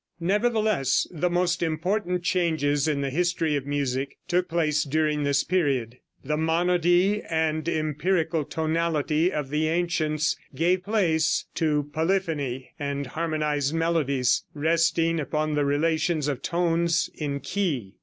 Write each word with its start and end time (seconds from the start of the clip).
Nevertheless, 0.19 1.05
the 1.11 1.29
most 1.29 1.61
important 1.61 2.23
changes 2.23 2.87
in 2.87 3.01
the 3.01 3.11
history 3.11 3.55
of 3.55 3.67
music 3.67 4.17
took 4.27 4.49
place 4.49 4.83
during 4.83 5.21
this 5.21 5.43
period. 5.43 5.99
The 6.23 6.37
monody 6.37 7.21
and 7.21 7.69
empyrical 7.69 8.43
tonality 8.45 9.31
of 9.31 9.51
the 9.51 9.67
ancients 9.67 10.35
gave 10.55 10.83
place 10.85 11.45
to 11.53 11.87
polyphony 11.93 12.71
and 12.79 13.05
harmonized 13.05 13.75
melodies 13.75 14.43
resting 14.55 15.19
upon 15.19 15.53
the 15.53 15.65
relations 15.65 16.27
of 16.27 16.41
tones 16.41 17.07
in 17.13 17.39
key. 17.39 17.97